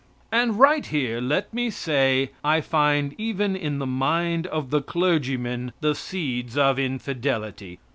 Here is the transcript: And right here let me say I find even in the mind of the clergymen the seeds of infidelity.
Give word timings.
And 0.31 0.57
right 0.59 0.83
here 0.83 1.21
let 1.21 1.53
me 1.53 1.69
say 1.69 2.31
I 2.43 2.59
find 2.59 3.13
even 3.19 3.55
in 3.55 3.77
the 3.77 3.85
mind 3.85 4.47
of 4.47 4.71
the 4.71 4.81
clergymen 4.81 5.73
the 5.79 5.93
seeds 5.93 6.57
of 6.57 6.79
infidelity. 6.79 7.77